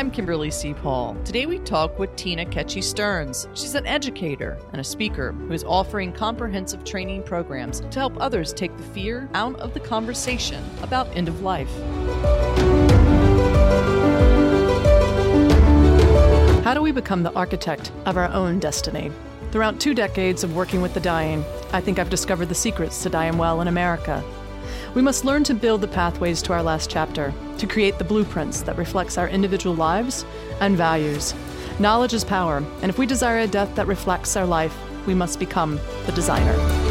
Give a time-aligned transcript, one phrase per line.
[0.00, 0.72] I'm Kimberly C.
[0.72, 1.14] Paul.
[1.26, 3.46] Today we talk with Tina Ketchie Stearns.
[3.52, 8.54] She's an educator and a speaker who is offering comprehensive training programs to help others
[8.54, 11.70] take the fear out of the conversation about end of life.
[16.64, 19.12] How do we become the architect of our own destiny?
[19.52, 21.44] Throughout two decades of working with the dying,
[21.74, 24.24] I think I've discovered the secrets to dying well in America.
[24.92, 28.62] We must learn to build the pathways to our last chapter, to create the blueprints
[28.62, 30.24] that reflects our individual lives
[30.60, 31.32] and values.
[31.78, 34.76] Knowledge is power, and if we desire a death that reflects our life,
[35.06, 36.89] we must become the designer.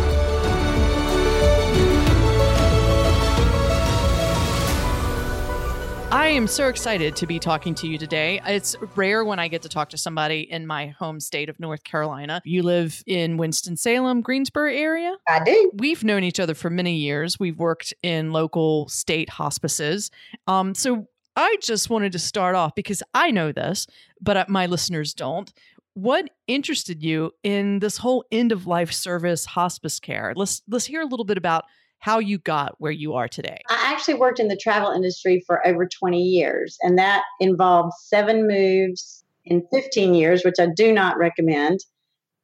[6.12, 8.42] I am so excited to be talking to you today.
[8.48, 11.84] It's rare when I get to talk to somebody in my home state of North
[11.84, 12.42] Carolina.
[12.46, 15.16] You live in Winston-Salem, Greensboro area?
[15.28, 15.72] I do.
[15.76, 17.40] We've known each other for many years.
[17.40, 20.10] We've worked in local state hospices.
[20.48, 21.06] Um, so
[21.36, 23.86] I just wanted to start off because I know this,
[24.20, 25.54] but uh, my listeners don't.
[25.94, 30.34] What interested you in this whole end of life service hospice care?
[30.36, 31.66] Let's let's hear a little bit about
[32.00, 33.60] how you got where you are today.
[33.70, 38.48] I actually worked in the travel industry for over 20 years, and that involved seven
[38.48, 41.80] moves in 15 years, which I do not recommend.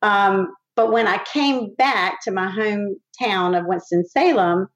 [0.02, 4.67] Um, but when I came back to my hometown of Winston-Salem,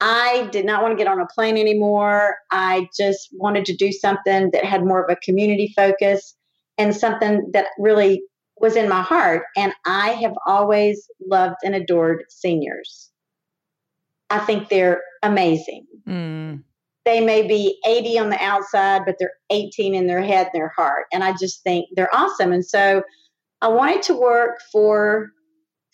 [0.00, 2.36] I did not want to get on a plane anymore.
[2.50, 6.36] I just wanted to do something that had more of a community focus
[6.76, 8.22] and something that really
[8.60, 9.44] was in my heart.
[9.56, 13.10] And I have always loved and adored seniors.
[14.30, 15.86] I think they're amazing.
[16.06, 16.62] Mm.
[17.04, 20.72] They may be 80 on the outside, but they're 18 in their head and their
[20.76, 21.06] heart.
[21.12, 22.52] And I just think they're awesome.
[22.52, 23.02] And so
[23.62, 25.30] I wanted to work for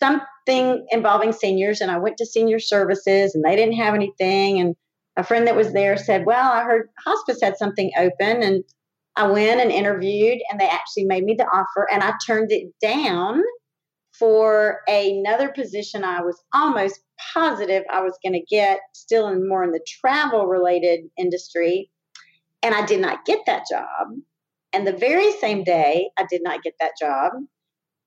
[0.01, 1.79] something involving seniors.
[1.79, 4.59] And I went to senior services and they didn't have anything.
[4.59, 4.75] And
[5.15, 8.43] a friend that was there said, Well, I heard hospice had something open.
[8.43, 8.63] And
[9.15, 11.87] I went and interviewed, and they actually made me the offer.
[11.89, 13.41] And I turned it down
[14.19, 16.99] for another position I was almost
[17.33, 21.89] positive I was going to get, still in more in the travel related industry.
[22.63, 24.07] And I did not get that job.
[24.73, 27.33] And the very same day I did not get that job,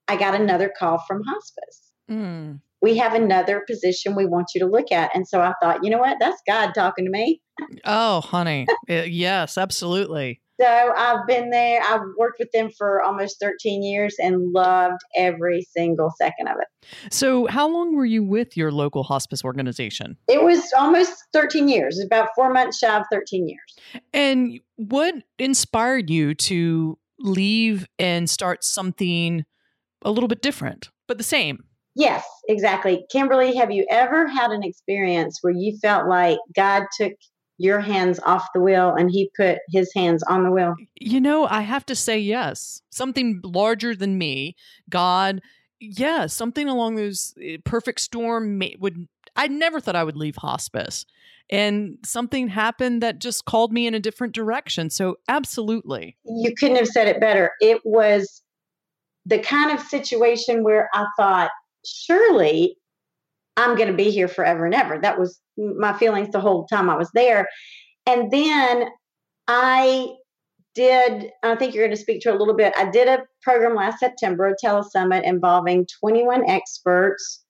[0.08, 1.92] I got another call from hospice.
[2.10, 2.60] Mm.
[2.80, 5.14] We have another position we want you to look at.
[5.14, 6.18] And so I thought, you know what?
[6.20, 7.40] That's God talking to me.
[7.84, 8.66] Oh, honey.
[8.88, 10.40] yes, absolutely.
[10.60, 11.80] So I've been there.
[11.82, 17.12] I've worked with them for almost 13 years and loved every single second of it.
[17.12, 20.16] So, how long were you with your local hospice organization?
[20.28, 24.02] It was almost 13 years, about four months shy of 13 years.
[24.12, 29.44] And what inspired you to leave and start something
[30.02, 31.64] a little bit different, but the same?
[31.94, 33.04] Yes, exactly.
[33.10, 37.12] Kimberly, have you ever had an experience where you felt like God took
[37.58, 40.74] your hands off the wheel and he put his hands on the wheel?
[40.94, 42.82] You know, I have to say yes.
[42.90, 44.56] Something larger than me,
[44.88, 45.42] God,
[45.80, 51.06] yeah, something along those eh, perfect storm would I never thought I would leave hospice.
[51.50, 54.90] And something happened that just called me in a different direction.
[54.90, 56.16] So, absolutely.
[56.24, 57.52] You couldn't have said it better.
[57.60, 58.42] It was
[59.24, 61.50] the kind of situation where I thought,
[61.86, 62.76] surely
[63.58, 64.98] I'm going to be here forever and ever.
[64.98, 67.48] That was my feelings the whole time I was there.
[68.06, 68.88] And then
[69.48, 70.14] I
[70.76, 72.72] did, I think you're going to speak to a little bit.
[72.78, 77.44] I did a program last September, a telesummit involving 21 experts,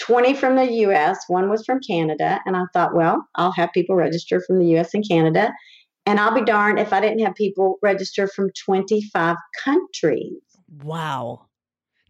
[0.00, 2.40] 20 from the US, one was from Canada.
[2.46, 5.52] And I thought, well, I'll have people register from the US and Canada.
[6.06, 10.40] And I'll be darned if I didn't have people register from 25 countries.
[10.82, 11.49] Wow.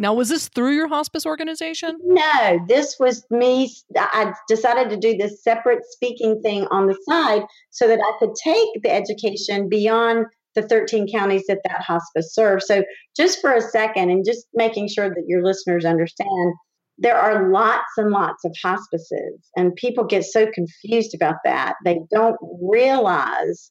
[0.00, 1.98] Now, was this through your hospice organization?
[2.02, 3.70] No, this was me.
[3.94, 8.34] I decided to do this separate speaking thing on the side so that I could
[8.42, 10.24] take the education beyond
[10.54, 12.66] the 13 counties that that hospice serves.
[12.66, 12.82] So,
[13.14, 16.54] just for a second, and just making sure that your listeners understand,
[16.96, 21.74] there are lots and lots of hospices, and people get so confused about that.
[21.84, 23.70] They don't realize,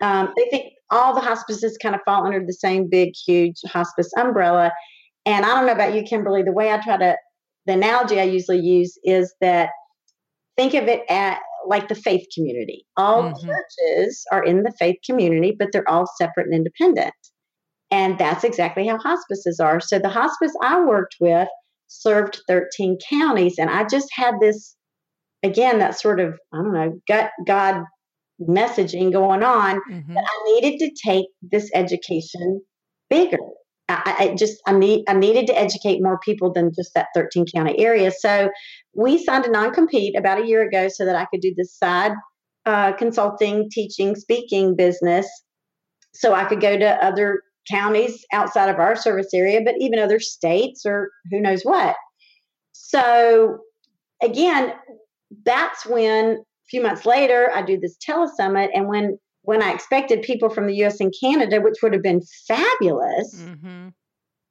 [0.00, 4.12] um, they think all the hospices kind of fall under the same big, huge hospice
[4.16, 4.70] umbrella.
[5.26, 7.16] And I don't know about you, Kimberly, the way I try to,
[7.66, 9.70] the analogy I usually use is that
[10.56, 12.86] think of it at like the faith community.
[12.96, 13.46] All mm-hmm.
[13.46, 17.14] churches are in the faith community, but they're all separate and independent.
[17.90, 19.80] And that's exactly how hospices are.
[19.80, 21.48] So the hospice I worked with
[21.88, 23.56] served 13 counties.
[23.58, 24.76] And I just had this,
[25.42, 27.82] again, that sort of, I don't know, gut God
[28.40, 30.14] messaging going on mm-hmm.
[30.14, 32.62] that I needed to take this education
[33.10, 33.38] bigger.
[33.90, 37.46] I, I, just I need I needed to educate more people than just that 13
[37.54, 38.10] county area.
[38.10, 38.50] So
[38.94, 41.76] we signed a non compete about a year ago so that I could do this
[41.76, 42.12] side
[42.66, 45.26] uh, consulting, teaching, speaking business.
[46.12, 50.18] so I could go to other counties outside of our service area, but even other
[50.18, 51.94] states or who knows what.
[52.72, 53.58] So
[54.22, 54.72] again,
[55.44, 59.18] that's when a few months later I do this telesummit, and when
[59.50, 61.00] when I expected people from the U.S.
[61.00, 63.34] and Canada, which would have been fabulous.
[63.34, 63.88] Mm-hmm.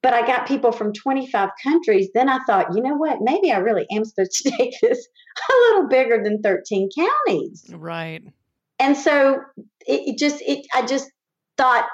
[0.03, 2.09] But I got people from 25 countries.
[2.13, 3.19] Then I thought, you know what?
[3.21, 5.07] Maybe I really am supposed to take this
[5.37, 7.63] a little bigger than 13 counties.
[7.73, 8.21] Right.
[8.77, 9.39] And so
[9.87, 11.09] it, it just, it, I just
[11.57, 11.87] thought,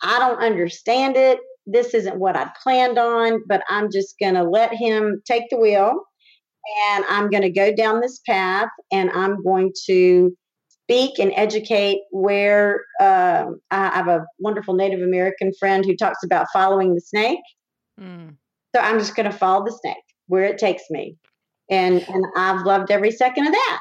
[0.00, 1.40] I don't understand it.
[1.66, 5.56] This isn't what I planned on, but I'm just going to let him take the
[5.56, 6.04] wheel
[6.92, 10.36] and I'm going to go down this path and I'm going to
[10.84, 16.46] speak and educate where uh, I have a wonderful Native American friend who talks about
[16.52, 17.40] following the snake.
[18.00, 18.36] Mm.
[18.74, 19.96] So I'm just going to follow the snake
[20.26, 21.16] where it takes me.
[21.70, 23.80] And, and I've loved every second of that.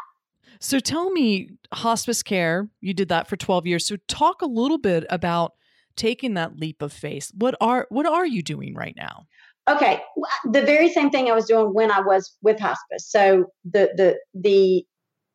[0.59, 3.86] So tell me, hospice care, you did that for 12 years.
[3.86, 5.53] So talk a little bit about
[5.95, 7.31] taking that leap of faith.
[7.33, 9.25] What are what are you doing right now?
[9.69, 10.01] Okay,
[10.45, 13.09] the very same thing I was doing when I was with hospice.
[13.09, 14.86] So the the the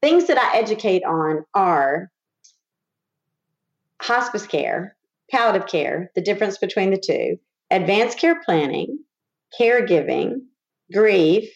[0.03, 2.11] things that I educate on are
[4.01, 4.97] hospice care,
[5.31, 7.39] palliative care, the difference between the two,
[7.71, 8.99] advanced care planning,
[9.59, 10.41] caregiving,
[10.93, 11.51] grief,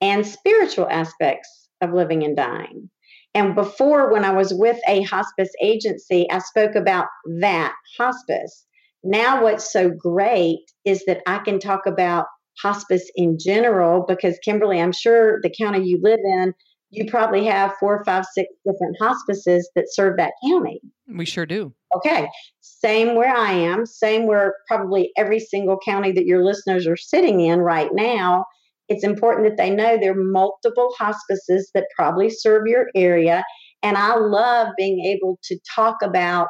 [0.00, 2.90] and spiritual aspects of living and dying.
[3.34, 7.06] And before, when I was with a hospice agency, I spoke about
[7.40, 8.66] that hospice.
[9.02, 12.26] Now, what's so great is that I can talk about
[12.60, 16.54] hospice in general because, Kimberly, I'm sure the county you live in,
[16.92, 20.80] you probably have four, five, six different hospices that serve that county.
[21.08, 21.74] We sure do.
[21.96, 22.28] Okay.
[22.60, 27.40] Same where I am, same where probably every single county that your listeners are sitting
[27.40, 28.44] in right now
[28.92, 33.42] it's important that they know there are multiple hospices that probably serve your area.
[33.82, 36.48] And I love being able to talk about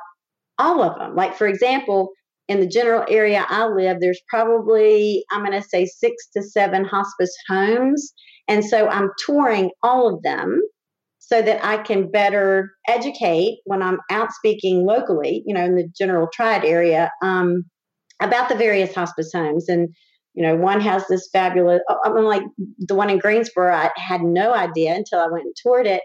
[0.58, 1.14] all of them.
[1.14, 2.10] Like, for example,
[2.48, 6.84] in the general area I live, there's probably, I'm going to say, six to seven
[6.84, 8.12] hospice homes.
[8.48, 10.60] And so I'm touring all of them
[11.18, 15.88] so that I can better educate when I'm out speaking locally, you know, in the
[15.96, 17.64] general triad area um,
[18.20, 19.68] about the various hospice homes.
[19.68, 19.88] And
[20.34, 22.42] you know, one has this fabulous, oh, I mean, like
[22.78, 26.02] the one in Greensboro, I had no idea until I went and toured it.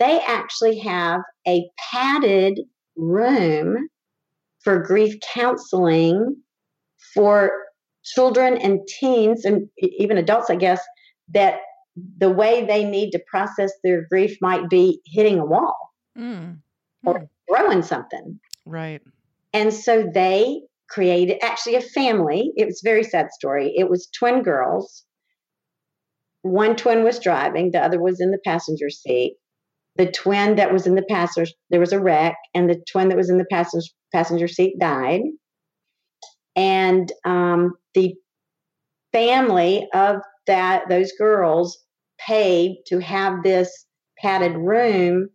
[0.00, 2.60] They actually have a padded
[2.96, 3.88] room
[4.62, 6.36] for grief counseling
[7.14, 7.52] for
[8.04, 10.80] children and teens and even adults, I guess,
[11.34, 11.60] that
[12.18, 15.76] the way they need to process their grief might be hitting a wall
[16.16, 16.56] mm.
[17.04, 17.28] or mm.
[17.48, 18.38] throwing something.
[18.64, 19.02] Right.
[19.52, 22.52] And so they created actually a family.
[22.56, 23.72] It was a very sad story.
[23.76, 25.04] It was twin girls.
[26.42, 29.36] One twin was driving, the other was in the passenger seat.
[29.98, 33.16] The twin that was in the passenger, there was a wreck, and the twin that
[33.16, 35.22] was in the passenger passenger seat died.
[36.56, 38.14] And um, the
[39.12, 40.16] family of
[40.46, 41.78] that those girls
[42.18, 43.86] paid to have this
[44.18, 45.28] padded room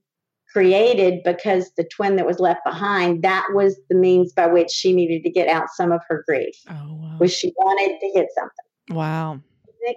[0.51, 4.94] created because the twin that was left behind that was the means by which she
[4.94, 7.18] needed to get out some of her grief oh, wow.
[7.19, 9.39] was she wanted to hit something wow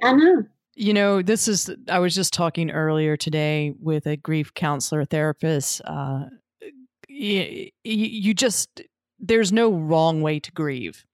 [0.03, 0.43] i know
[0.77, 5.81] you know this is i was just talking earlier today with a grief counselor therapist
[5.85, 6.27] uh,
[7.09, 8.83] you, you just
[9.19, 11.05] there's no wrong way to grieve.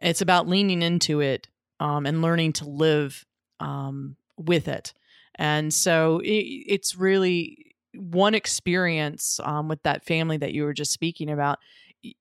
[0.00, 3.24] It's about leaning into it um, and learning to live
[3.60, 4.94] um, with it.
[5.36, 10.92] And so it, it's really one experience um, with that family that you were just
[10.92, 11.58] speaking about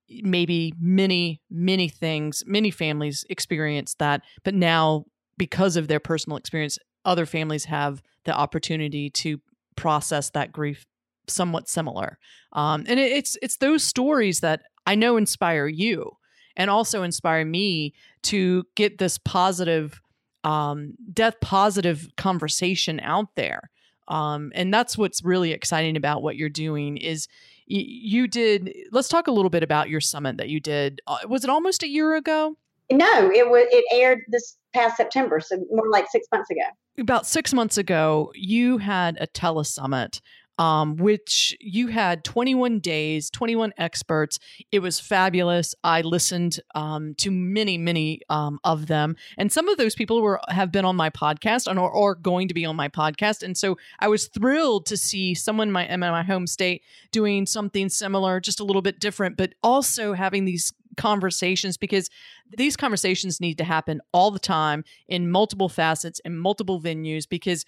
[0.09, 5.05] maybe many many things many families experience that but now
[5.39, 9.41] because of their personal experience other families have the opportunity to
[9.75, 10.85] process that grief
[11.27, 12.19] somewhat similar.
[12.53, 16.11] Um, and it, it's it's those stories that i know inspire you
[16.55, 17.93] and also inspire me
[18.23, 20.01] to get this positive
[20.43, 23.69] um, death positive conversation out there.
[24.07, 27.27] Um, and that's what's really exciting about what you're doing is
[27.69, 31.19] y- you did let's talk a little bit about your summit that you did uh,
[31.27, 32.57] was it almost a year ago
[32.91, 36.61] no it was it aired this past september so more like six months ago
[36.99, 40.19] about six months ago you had a telesummit
[40.59, 44.39] um, which you had 21 days, 21 experts.
[44.73, 45.73] It was fabulous.
[45.85, 50.39] I listened um, to many, many um, of them, and some of those people were
[50.49, 53.41] have been on my podcast and or, or going to be on my podcast.
[53.41, 57.45] And so I was thrilled to see someone in my in my home state doing
[57.45, 62.09] something similar, just a little bit different, but also having these conversations because
[62.57, 67.65] these conversations need to happen all the time in multiple facets in multiple venues because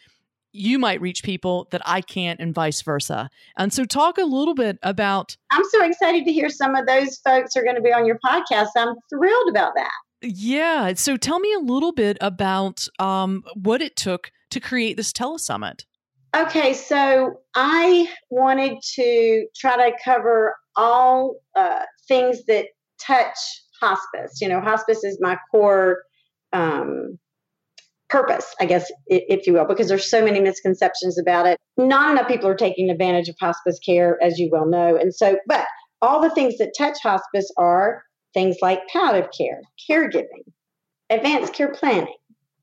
[0.54, 3.30] you might reach people that I can't, and vice versa.
[3.58, 5.38] And so, talk a little bit about.
[5.52, 8.20] I'm so excited to hear some of those folks are going to be on your
[8.26, 8.68] podcast.
[8.76, 9.92] I'm thrilled about that.
[10.22, 10.94] Yeah.
[10.96, 15.86] So, tell me a little bit about um, what it took to create this telesummit.
[16.36, 22.68] Okay, so I wanted to try to cover all uh, things that
[23.06, 23.38] touch
[23.82, 24.40] hospice.
[24.42, 26.04] You know, hospice is my core
[26.54, 27.18] um,
[28.10, 31.58] purpose, I guess, if you will, because there's so many misconceptions about it.
[31.78, 34.96] Not enough people are taking advantage of hospice care, as you well know.
[34.96, 35.66] And so, but
[36.02, 38.04] all the things that touch hospice are
[38.34, 40.44] things like palliative care, caregiving,
[41.10, 42.16] advanced care planning,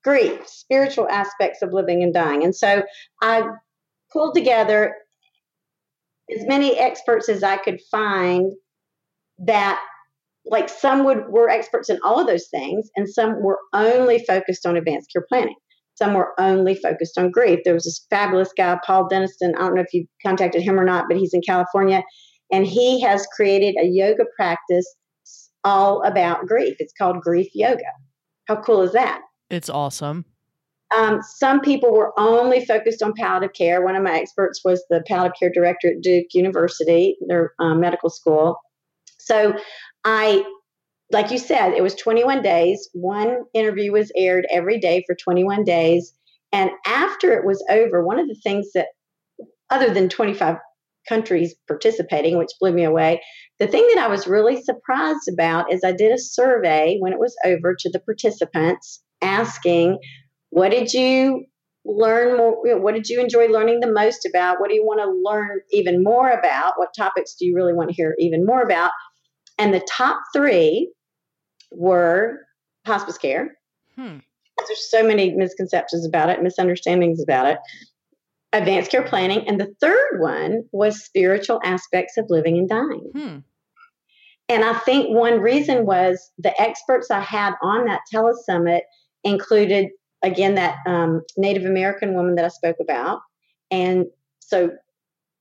[0.04, 2.44] grief, spiritual aspects of living and dying.
[2.44, 2.82] And so
[3.22, 3.48] I
[4.12, 4.94] pulled together
[6.34, 8.52] as many experts as I could find
[9.38, 9.80] that
[10.50, 14.66] like some would were experts in all of those things and some were only focused
[14.66, 15.56] on advanced care planning.
[15.94, 17.60] Some were only focused on grief.
[17.64, 19.54] There was this fabulous guy paul denniston.
[19.56, 22.02] I don't know if you contacted him or not but he's in california
[22.52, 24.96] and he has created a yoga practice
[25.64, 26.76] all about grief.
[26.78, 27.82] It's called grief yoga.
[28.46, 29.20] How cool is that?
[29.50, 30.24] It's awesome.
[30.96, 33.84] Um, some people were only focused on palliative care.
[33.84, 38.08] One of my experts was the palliative care director at Duke University, their um, medical
[38.08, 38.58] school.
[39.18, 39.54] So
[40.04, 40.44] I,
[41.10, 42.88] like you said, it was 21 days.
[42.92, 46.12] One interview was aired every day for 21 days.
[46.52, 48.88] And after it was over, one of the things that,
[49.70, 50.56] other than 25
[51.08, 53.20] countries participating, which blew me away,
[53.58, 57.18] the thing that I was really surprised about is I did a survey when it
[57.18, 59.98] was over to the participants asking,
[60.50, 61.44] what did you
[61.84, 65.30] learn more what did you enjoy learning the most about what do you want to
[65.30, 68.90] learn even more about what topics do you really want to hear even more about
[69.58, 70.92] and the top three
[71.70, 72.38] were
[72.86, 73.56] hospice care
[73.96, 74.18] hmm.
[74.66, 77.58] there's so many misconceptions about it misunderstandings about it
[78.52, 83.38] advanced care planning and the third one was spiritual aspects of living and dying hmm.
[84.48, 88.80] and i think one reason was the experts i had on that telesummit
[89.24, 89.88] included
[90.22, 93.20] again, that um, Native American woman that I spoke about.
[93.70, 94.06] And
[94.40, 94.70] so,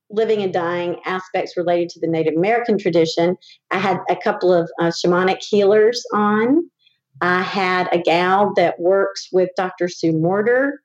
[0.10, 3.38] living and dying aspects related to the Native American tradition.
[3.72, 6.70] I had a couple of uh, shamanic healers on.
[7.22, 9.90] I had a gal that works with Dr.
[9.90, 10.82] Sue Morter,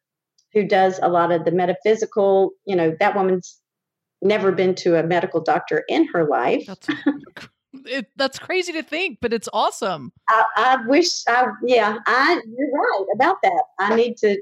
[0.53, 2.53] who does a lot of the metaphysical.
[2.65, 3.61] You know, that woman's
[4.23, 6.65] never been to a medical doctor in her life.
[6.67, 6.89] That's
[7.85, 10.13] it, that's crazy to think, but it's awesome.
[10.29, 13.65] I, I wish I, yeah, I, you're right about that.
[13.79, 14.41] I need to,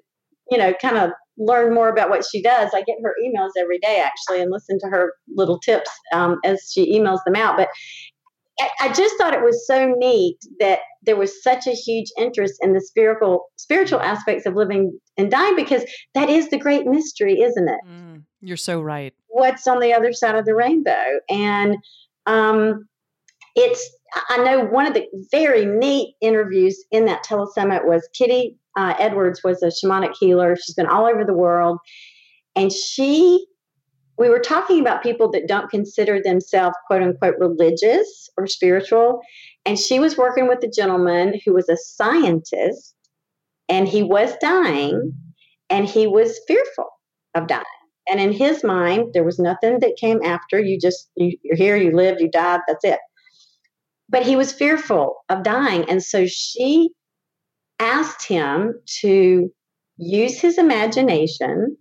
[0.51, 2.71] you know, kind of learn more about what she does.
[2.75, 6.71] I get her emails every day actually and listen to her little tips um, as
[6.73, 7.57] she emails them out.
[7.57, 7.69] But
[8.79, 12.75] I just thought it was so neat that there was such a huge interest in
[12.75, 15.83] the spiritual spiritual aspects of living and dying because
[16.15, 17.81] that is the great mystery, isn't it?
[17.89, 19.15] Mm, you're so right.
[19.29, 21.05] What's on the other side of the rainbow?
[21.31, 21.77] And
[22.27, 22.87] um,
[23.57, 23.91] it's
[24.29, 29.43] I know one of the very neat interviews in that telesummit was Kitty uh, Edwards
[29.43, 30.57] was a shamanic healer.
[30.57, 31.79] She's been all over the world,
[32.57, 33.47] and she
[34.19, 39.21] we were talking about people that don't consider themselves quote unquote religious or spiritual,
[39.65, 42.95] and she was working with a gentleman who was a scientist,
[43.69, 45.13] and he was dying,
[45.69, 46.89] and he was fearful
[47.35, 47.65] of dying.
[48.11, 50.59] And in his mind, there was nothing that came after.
[50.61, 52.61] You just you, you're here, you lived, you died.
[52.67, 52.99] That's it
[54.11, 55.89] but he was fearful of dying.
[55.89, 56.91] And so she
[57.81, 59.51] asked him to
[59.97, 61.77] use his imagination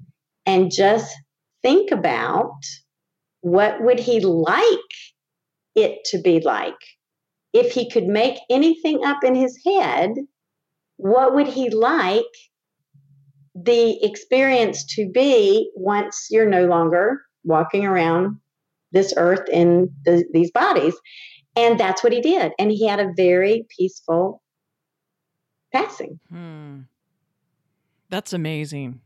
[0.46, 1.14] and just
[1.62, 2.54] think about
[3.42, 4.80] what would he like
[5.76, 6.74] it to be like
[7.54, 10.12] if he could make anything up in his head
[10.98, 12.24] what would he like
[13.56, 18.38] the experience to be once you're no longer walking around
[18.92, 20.96] this earth in the, these bodies
[21.56, 22.54] and that's what he did.
[22.58, 24.42] And he had a very peaceful
[25.72, 26.20] passing.
[26.30, 26.80] Hmm.
[28.10, 29.02] That's amazing.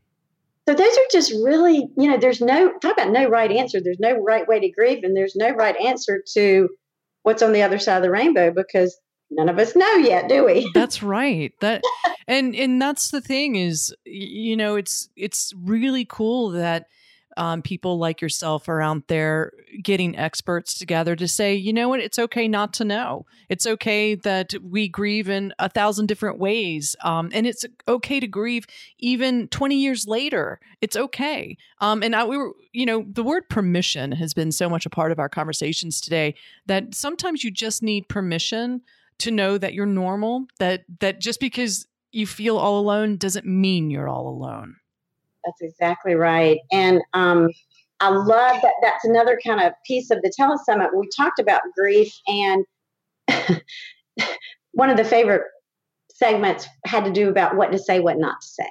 [0.66, 3.80] So those are just really, you know, there's no talk about no right answer.
[3.82, 6.70] There's no right way to grieve, and there's no right answer to
[7.22, 8.98] what's on the other side of the rainbow because
[9.30, 10.70] none of us know yet, do we?
[10.74, 11.52] That's right.
[11.60, 11.82] That
[12.26, 16.86] and and that's the thing is, you know, it's it's really cool that
[17.36, 22.00] um, people like yourself are out there getting experts together to say, you know what,
[22.00, 23.26] it's okay not to know.
[23.48, 26.96] It's okay that we grieve in a thousand different ways.
[27.02, 28.66] Um, and it's okay to grieve
[28.98, 30.60] even 20 years later.
[30.80, 31.56] It's okay.
[31.80, 34.90] Um, and I, we were, you know, the word permission has been so much a
[34.90, 36.34] part of our conversations today
[36.66, 38.82] that sometimes you just need permission
[39.18, 43.90] to know that you're normal, that, that just because you feel all alone doesn't mean
[43.90, 44.76] you're all alone.
[45.44, 46.58] That's exactly right.
[46.72, 47.48] And um,
[48.00, 48.74] I love that.
[48.82, 50.88] That's another kind of piece of the telesummit.
[50.96, 52.64] We talked about grief, and
[54.72, 55.42] one of the favorite
[56.10, 58.70] segments had to do about what to say, what not to say.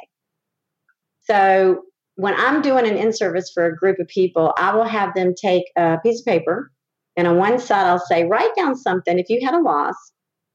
[1.21, 1.81] So
[2.15, 5.33] when I'm doing an in service for a group of people, I will have them
[5.39, 6.71] take a piece of paper,
[7.15, 9.19] and on one side, I'll say, write down something.
[9.19, 9.95] If you had a loss,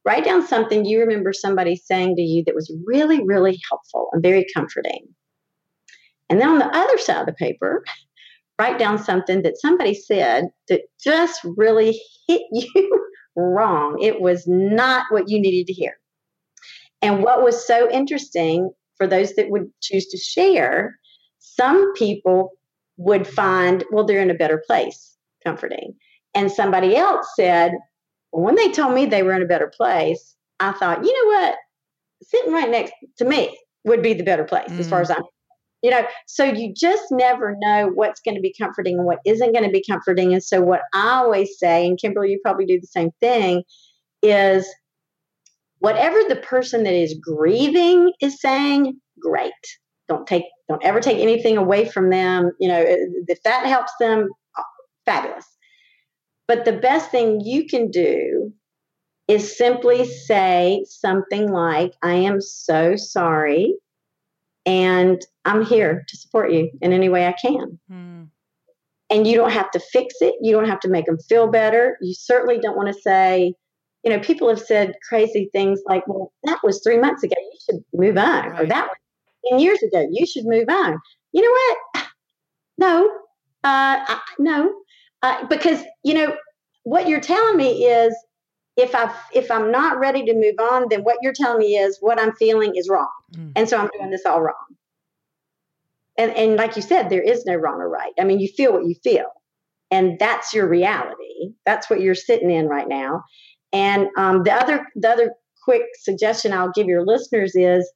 [0.04, 4.22] write down something you remember somebody saying to you that was really, really helpful and
[4.22, 5.06] very comforting.
[6.30, 7.82] And then on the other side of the paper,
[8.58, 13.06] write down something that somebody said that just really hit you
[13.36, 13.98] wrong.
[14.02, 15.94] It was not what you needed to hear.
[17.00, 20.98] And what was so interesting for those that would choose to share,
[21.38, 22.50] some people
[22.96, 25.94] would find, well, they're in a better place, comforting.
[26.34, 27.72] And somebody else said,
[28.32, 31.38] well, when they told me they were in a better place, I thought, you know
[31.38, 31.54] what?
[32.24, 34.80] Sitting right next to me would be the better place mm.
[34.80, 35.22] as far as I'm
[35.82, 39.52] you know so you just never know what's going to be comforting and what isn't
[39.52, 40.32] going to be comforting.
[40.32, 43.62] And so what i always say and kimberly you probably do the same thing
[44.22, 44.66] is
[45.78, 49.52] whatever the person that is grieving is saying great.
[50.08, 52.50] Don't take don't ever take anything away from them.
[52.60, 54.62] You know if that helps them uh,
[55.04, 55.46] fabulous.
[56.46, 58.52] But the best thing you can do
[59.28, 63.74] is simply say something like i am so sorry
[64.68, 67.78] and I'm here to support you in any way I can.
[67.90, 68.28] Mm.
[69.08, 70.34] And you don't have to fix it.
[70.42, 71.96] You don't have to make them feel better.
[72.02, 73.54] You certainly don't want to say,
[74.04, 77.34] you know, people have said crazy things like, well, that was three months ago.
[77.38, 78.50] You should move on.
[78.50, 78.60] Right.
[78.60, 80.06] Or that was 10 years ago.
[80.12, 80.98] You should move on.
[81.32, 82.04] You know what?
[82.80, 83.08] No,
[83.64, 84.72] uh, I, no,
[85.24, 86.36] uh, because, you know,
[86.84, 88.14] what you're telling me is
[88.78, 91.98] if I if I'm not ready to move on, then what you're telling me is
[92.00, 93.52] what I'm feeling is wrong, mm.
[93.56, 94.54] and so I'm doing this all wrong.
[96.16, 98.12] And and like you said, there is no wrong or right.
[98.18, 99.26] I mean, you feel what you feel,
[99.90, 101.54] and that's your reality.
[101.66, 103.24] That's what you're sitting in right now.
[103.72, 105.32] And um, the other the other
[105.64, 107.90] quick suggestion I'll give your listeners is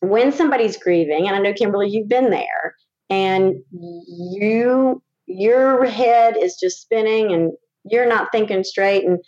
[0.00, 2.76] when somebody's grieving, and I know Kimberly, you've been there,
[3.10, 7.50] and you your head is just spinning and
[7.84, 9.18] you're not thinking straight and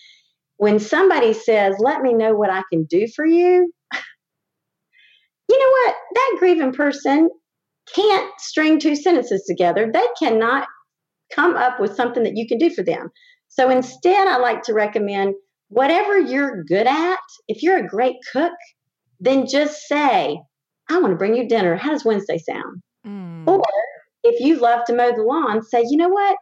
[0.59, 3.73] when somebody says, Let me know what I can do for you,
[5.49, 5.95] you know what?
[6.15, 7.31] That grieving person
[7.95, 9.91] can't string two sentences together.
[9.93, 10.69] They cannot
[11.35, 13.09] come up with something that you can do for them.
[13.49, 15.35] So instead, I like to recommend
[15.69, 17.19] whatever you're good at.
[17.49, 18.53] If you're a great cook,
[19.21, 20.39] then just say,
[20.91, 21.77] I want to bring you dinner.
[21.77, 22.83] How does Wednesday sound?
[23.07, 23.49] Mm.
[23.49, 23.63] Or
[24.23, 26.37] if you love to mow the lawn, say, you know what?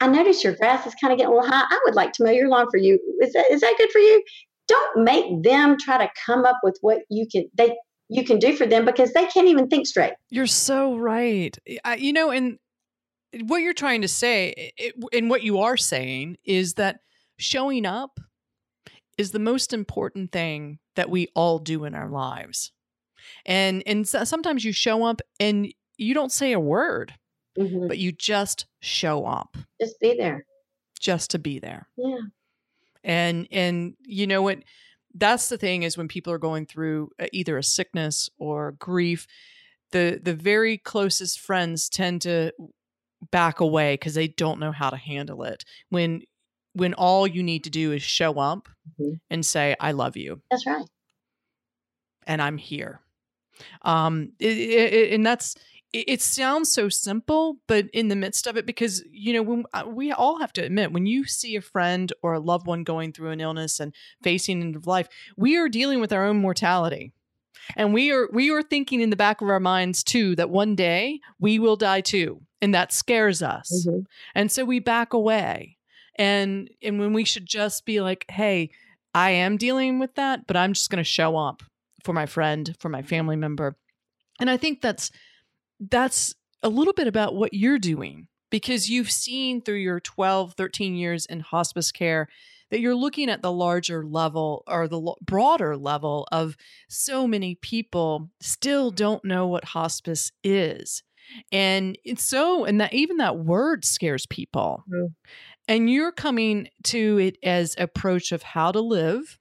[0.00, 1.64] I notice your grass is kind of getting a little high.
[1.68, 2.98] I would like to mow your lawn for you.
[3.20, 4.22] Is that is that good for you?
[4.66, 7.76] Don't make them try to come up with what you can they
[8.08, 10.14] you can do for them because they can't even think straight.
[10.30, 11.56] You're so right.
[11.84, 12.58] I, you know, and
[13.42, 17.00] what you're trying to say, it, and what you are saying, is that
[17.38, 18.18] showing up
[19.16, 22.72] is the most important thing that we all do in our lives.
[23.46, 27.14] And and sometimes you show up and you don't say a word
[27.58, 27.88] mm-hmm.
[27.88, 29.56] but you just show up.
[29.80, 30.44] Just be there.
[30.98, 31.88] Just to be there.
[31.96, 32.18] Yeah.
[33.02, 34.58] And and you know what
[35.14, 39.26] that's the thing is when people are going through uh, either a sickness or grief
[39.92, 42.52] the the very closest friends tend to
[43.30, 45.64] back away cuz they don't know how to handle it.
[45.88, 46.22] When
[46.74, 48.68] when all you need to do is show up
[49.00, 49.14] mm-hmm.
[49.30, 50.42] and say I love you.
[50.50, 50.86] That's right.
[52.26, 53.00] And I'm here.
[53.82, 55.56] Um it, it, and that's
[55.92, 59.84] it, sounds so simple, but in the midst of it, because you know, when uh,
[59.86, 63.12] we all have to admit, when you see a friend or a loved one going
[63.12, 67.12] through an illness and facing end of life, we are dealing with our own mortality.
[67.76, 70.74] And we are we are thinking in the back of our minds too that one
[70.74, 73.86] day we will die too, and that scares us.
[73.86, 74.00] Mm-hmm.
[74.34, 75.76] And so we back away.
[76.18, 78.70] And and when we should just be like, "Hey,
[79.14, 81.62] I am dealing with that, but I'm just going to show up
[82.04, 83.76] for my friend, for my family member."
[84.40, 85.10] And I think that's
[85.88, 90.94] that's a little bit about what you're doing because you've seen through your 12, 13
[90.94, 92.28] years in hospice care
[92.70, 96.56] that you're looking at the larger level or the broader level of
[96.88, 101.02] so many people still don't know what hospice is.
[101.52, 104.84] And it's so, and that even that word scares people.
[105.68, 109.38] And you're coming to it as approach of how to live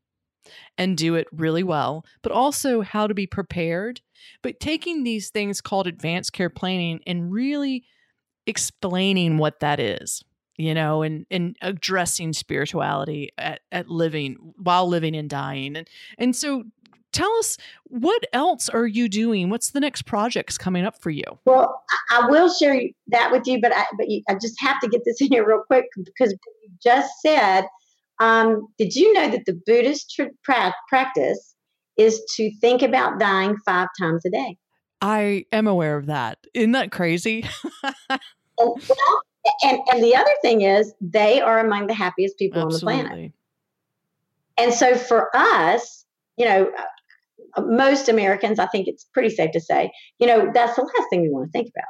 [0.78, 4.02] and do it really well, but also how to be prepared.
[4.42, 7.84] But taking these things called advanced care planning and really
[8.46, 10.24] explaining what that is,
[10.58, 15.76] you know, and, and addressing spirituality at, at living while living and dying.
[15.76, 16.64] And, and so
[17.12, 19.50] tell us what else are you doing?
[19.50, 21.24] What's the next projects coming up for you?
[21.46, 21.82] Well,
[22.12, 25.02] I, will share that with you, but I, but you, I just have to get
[25.06, 27.66] this in here real quick because you just said.
[28.20, 31.56] Um, did you know that the Buddhist tr- pra- practice
[31.98, 34.58] is to think about dying five times a day?
[35.02, 36.40] I am aware of that.
[36.54, 37.46] Isn't that crazy?
[37.84, 38.00] and,
[38.58, 39.22] well,
[39.64, 42.94] and, and the other thing is, they are among the happiest people Absolutely.
[42.94, 43.32] on the planet.
[44.58, 46.06] And so for us,
[46.36, 46.72] you know,
[47.56, 51.10] uh, most Americans, I think it's pretty safe to say, you know, that's the last
[51.10, 51.88] thing we want to think about.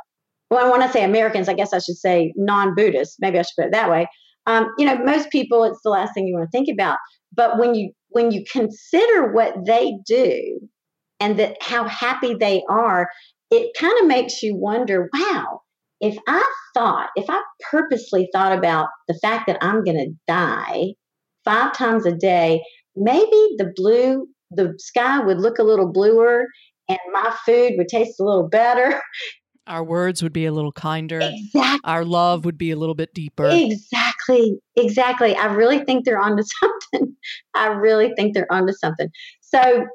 [0.52, 3.18] Well, I want to say Americans, I guess I should say non Buddhists.
[3.20, 4.08] Maybe I should put it that way.
[4.50, 6.98] Um, you know, most people, it's the last thing you want to think about.
[7.34, 10.60] But when you when you consider what they do
[11.20, 13.08] and that how happy they are,
[13.52, 15.62] it kind of makes you wonder, wow,
[16.02, 20.94] if I thought, if I purposely thought about the fact that I'm going to die
[21.46, 22.64] five times a day,
[22.96, 26.48] maybe the blue, the sky would look a little bluer
[26.88, 29.00] and my food would taste a little better.
[29.68, 31.20] Our words would be a little kinder.
[31.22, 31.80] Exactly.
[31.84, 33.50] Our love would be a little bit deeper.
[33.52, 34.19] Exactly.
[34.76, 35.36] Exactly.
[35.36, 36.44] I really think they're onto
[36.94, 37.16] something.
[37.56, 39.10] I really think they're onto something.
[39.42, 39.86] So,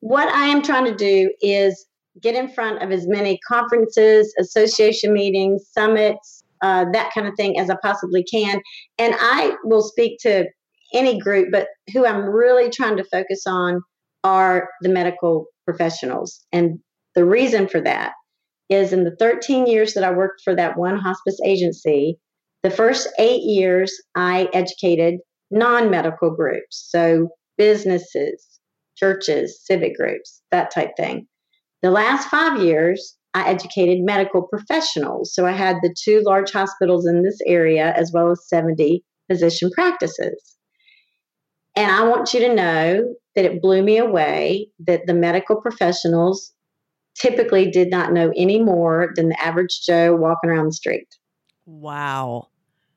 [0.00, 1.86] what I am trying to do is
[2.20, 7.58] get in front of as many conferences, association meetings, summits, uh, that kind of thing
[7.58, 8.60] as I possibly can.
[8.98, 10.46] And I will speak to
[10.92, 13.80] any group, but who I'm really trying to focus on
[14.22, 16.44] are the medical professionals.
[16.52, 16.78] And
[17.14, 18.12] the reason for that
[18.70, 22.18] is in the 13 years that I worked for that one hospice agency,
[22.64, 28.58] the first eight years I educated non medical groups, so businesses,
[28.96, 31.28] churches, civic groups, that type thing.
[31.82, 35.34] The last five years, I educated medical professionals.
[35.34, 39.70] So I had the two large hospitals in this area as well as 70 physician
[39.72, 40.56] practices.
[41.76, 46.52] And I want you to know that it blew me away that the medical professionals
[47.20, 51.08] typically did not know any more than the average Joe walking around the street.
[51.66, 52.48] Wow.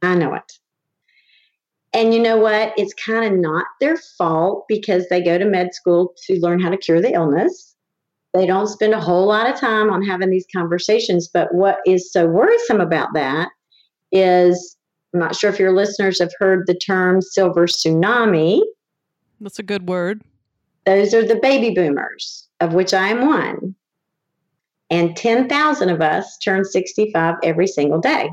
[0.08, 0.54] I know it.
[1.94, 2.74] And you know what?
[2.78, 6.70] It's kind of not their fault because they go to med school to learn how
[6.70, 7.76] to cure the illness.
[8.34, 11.28] They don't spend a whole lot of time on having these conversations.
[11.28, 13.50] But what is so worrisome about that
[14.12, 14.78] is
[15.14, 18.62] I'm not sure if your listeners have heard the term silver tsunami.
[19.42, 20.22] That's a good word.
[20.86, 23.76] Those are the baby boomers, of which I am one.
[24.90, 28.30] And 10,000 of us turn 65 every single day.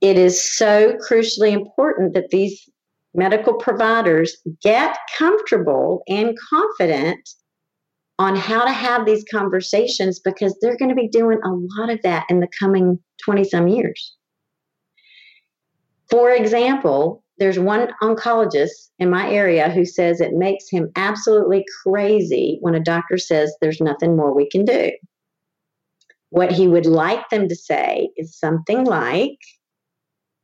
[0.00, 2.68] It is so crucially important that these
[3.14, 7.28] medical providers get comfortable and confident
[8.18, 12.00] on how to have these conversations because they're going to be doing a lot of
[12.02, 14.16] that in the coming 20 some years.
[16.10, 22.58] For example, there's one oncologist in my area who says it makes him absolutely crazy
[22.60, 24.90] when a doctor says there's nothing more we can do.
[26.30, 29.38] What he would like them to say is something like,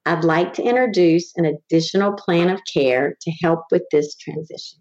[0.06, 4.80] I'd like to introduce an additional plan of care to help with this transition.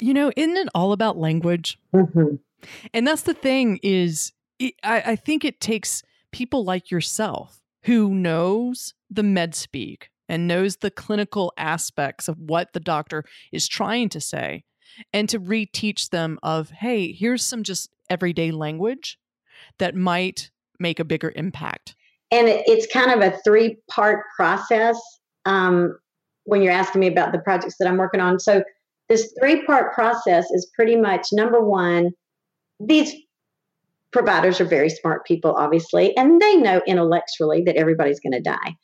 [0.00, 1.78] You know, isn't it all about language?
[1.94, 2.36] Mm-hmm.
[2.92, 8.14] And that's the thing is, it, I, I think it takes people like yourself who
[8.14, 14.08] knows the med speak and knows the clinical aspects of what the doctor is trying
[14.08, 14.64] to say
[15.12, 19.18] and to reteach them of hey here's some just everyday language
[19.78, 21.94] that might make a bigger impact
[22.34, 24.98] and it's kind of a three part process
[25.44, 25.96] um,
[26.44, 28.62] when you're asking me about the projects that i'm working on so
[29.08, 32.10] this three part process is pretty much number one
[32.80, 33.12] these
[34.12, 38.74] providers are very smart people obviously and they know intellectually that everybody's going to die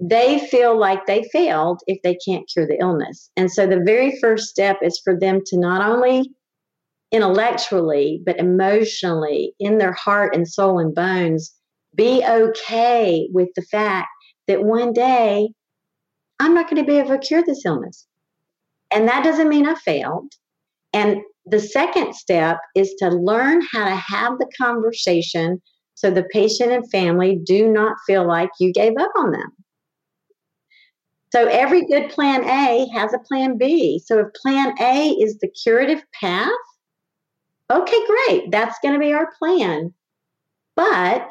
[0.00, 3.30] they feel like they failed if they can't cure the illness.
[3.36, 6.30] And so the very first step is for them to not only
[7.12, 11.54] intellectually, but emotionally, in their heart and soul and bones,
[12.00, 14.08] be okay with the fact
[14.48, 15.50] that one day
[16.38, 18.06] I'm not going to be able to cure this illness.
[18.90, 20.32] And that doesn't mean I failed.
[20.94, 25.60] And the second step is to learn how to have the conversation
[25.94, 29.52] so the patient and family do not feel like you gave up on them.
[31.34, 34.00] So every good plan A has a plan B.
[34.02, 36.48] So if plan A is the curative path,
[37.70, 38.50] okay, great.
[38.50, 39.92] That's going to be our plan.
[40.76, 41.30] But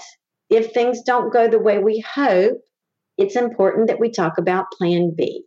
[0.49, 2.59] if things don't go the way we hope,
[3.17, 5.43] it's important that we talk about plan B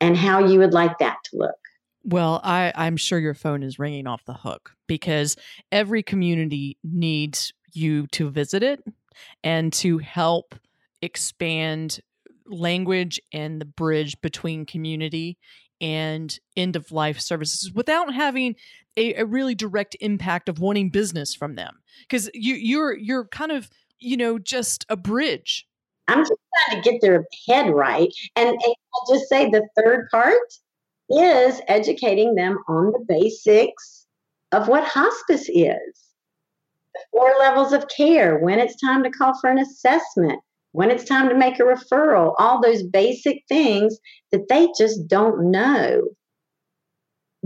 [0.00, 1.56] and how you would like that to look.
[2.04, 5.36] Well, I, I'm sure your phone is ringing off the hook because
[5.72, 8.82] every community needs you to visit it
[9.42, 10.54] and to help
[11.02, 12.00] expand
[12.46, 15.36] language and the bridge between community
[15.80, 18.54] and end of life services without having
[18.96, 21.74] a, a really direct impact of wanting business from them
[22.08, 23.68] because you you're you're kind of
[23.98, 25.66] you know just a bridge.
[26.08, 26.32] I'm just
[26.68, 30.38] trying to get their head right and, and i'll just say the third part
[31.10, 34.06] is educating them on the basics
[34.52, 36.02] of what hospice is.
[36.94, 40.40] The four levels of care when it's time to call for an assessment
[40.72, 43.98] when it's time to make a referral all those basic things
[44.30, 46.02] that they just don't know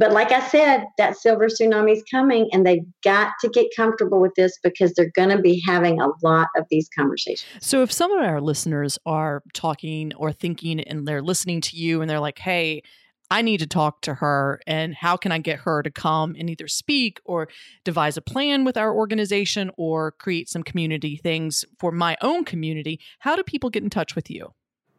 [0.00, 4.18] but like I said, that silver tsunami is coming, and they've got to get comfortable
[4.18, 7.46] with this because they're going to be having a lot of these conversations.
[7.60, 12.00] So, if some of our listeners are talking or thinking and they're listening to you
[12.00, 12.82] and they're like, hey,
[13.30, 16.48] I need to talk to her, and how can I get her to come and
[16.48, 17.48] either speak or
[17.84, 23.00] devise a plan with our organization or create some community things for my own community?
[23.18, 24.48] How do people get in touch with you?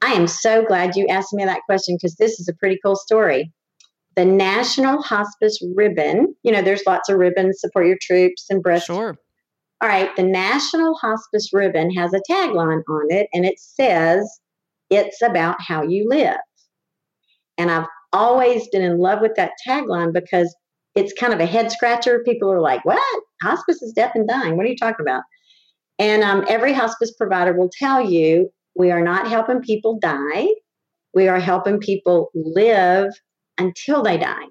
[0.04, 2.96] I am so glad you asked me that question because this is a pretty cool
[2.96, 3.52] story
[4.15, 6.36] the National Hospice Ribbon.
[6.43, 8.88] You know, there's lots of ribbons, support your troops and breast.
[8.88, 9.17] Sure.
[9.82, 14.39] All right, the National Hospice Ribbon has a tagline on it, and it says,
[14.89, 16.38] It's about how you live.
[17.58, 20.54] And I've always been in love with that tagline because
[20.93, 22.21] it's kind of a head scratcher.
[22.24, 23.24] People are like, What?
[23.41, 24.56] Hospice is death and dying.
[24.56, 25.24] What are you talking about?
[25.97, 30.47] And um, every hospice provider will tell you we are not helping people die.
[31.13, 33.13] We are helping people live
[33.62, 34.47] until they die.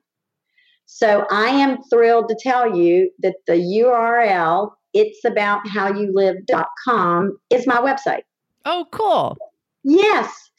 [0.87, 7.39] So I am thrilled to tell you that the URL, it's about how you live.com,
[7.51, 8.23] is my website.
[8.65, 9.37] Oh, cool.
[9.85, 10.51] Yes.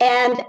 [0.00, 0.44] And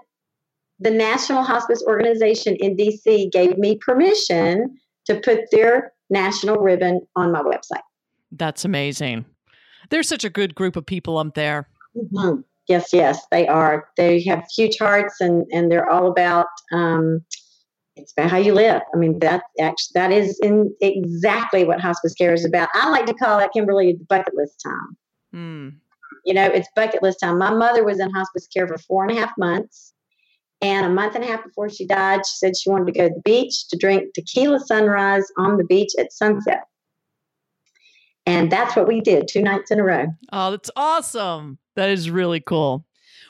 [0.80, 7.32] the National Hospice Organization in DC gave me permission to put their national ribbon on
[7.32, 7.82] my website.
[8.32, 9.26] That's amazing.
[9.90, 11.70] There's such a good group of people up there.
[11.96, 12.42] Mm-hmm.
[12.68, 13.88] Yes, yes, they are.
[13.96, 17.24] They have huge hearts and, and they're all about um,
[17.98, 18.82] it's about how you live.
[18.94, 22.70] I mean, that actually that is in exactly what hospice care is about.
[22.74, 24.98] I like to call that Kimberly bucket list time.
[25.36, 25.76] Mm.
[26.26, 27.38] You know, it's bucket list time.
[27.38, 29.94] My mother was in hospice care for four and a half months.
[30.62, 33.08] And a month and a half before she died, she said she wanted to go
[33.10, 36.64] to the beach to drink tequila sunrise on the beach at sunset.
[38.26, 40.08] And that's what we did two nights in a row.
[40.32, 41.60] Oh, that's awesome.
[41.76, 42.87] That is really cool.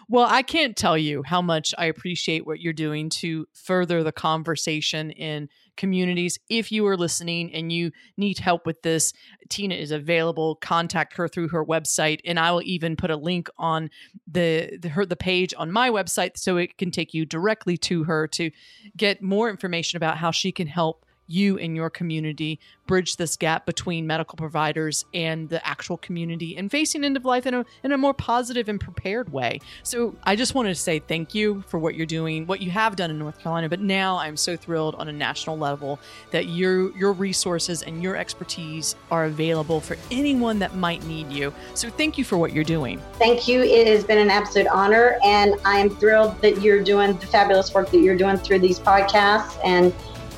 [0.09, 4.13] Well, I can't tell you how much I appreciate what you're doing to further the
[4.13, 6.39] conversation in communities.
[6.49, 9.11] If you are listening and you need help with this,
[9.49, 10.55] Tina is available.
[10.55, 13.89] Contact her through her website, and I will even put a link on
[14.25, 18.05] the, the her the page on my website so it can take you directly to
[18.05, 18.49] her to
[18.95, 23.65] get more information about how she can help you and your community bridge this gap
[23.65, 27.91] between medical providers and the actual community and facing end of life in a, in
[27.91, 29.59] a more positive and prepared way.
[29.83, 32.95] So I just wanted to say thank you for what you're doing, what you have
[32.95, 35.99] done in North Carolina, but now I'm so thrilled on a national level
[36.31, 41.53] that your your resources and your expertise are available for anyone that might need you.
[41.73, 43.01] So thank you for what you're doing.
[43.13, 43.61] Thank you.
[43.61, 47.73] It has been an absolute honor and I am thrilled that you're doing the fabulous
[47.73, 49.93] work that you're doing through these podcasts and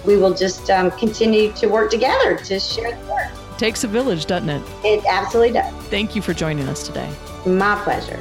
[0.05, 3.57] we will just um, continue to work together to share the work.
[3.57, 4.63] Takes a village, doesn't it?
[4.83, 5.73] It absolutely does.
[5.85, 7.09] Thank you for joining us today.
[7.45, 8.19] My pleasure.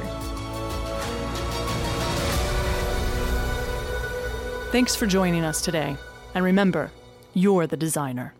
[4.71, 5.97] Thanks for joining us today.
[6.35, 6.91] And remember,
[7.33, 8.33] you're the designer.